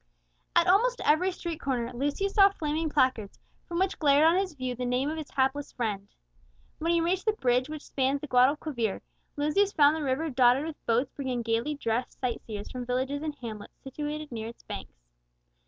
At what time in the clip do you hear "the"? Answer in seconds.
4.73-4.83, 7.25-7.33, 8.19-8.27, 9.95-10.01